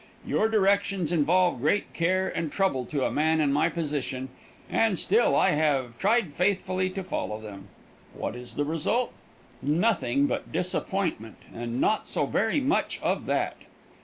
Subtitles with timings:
[0.25, 4.29] Your directions involve great care and trouble to a man in my position,
[4.67, 7.67] and still I have tried faithfully to follow them.
[8.15, 9.13] What is the result?
[9.61, 13.57] Nothing but disappointment, and not so very much of that.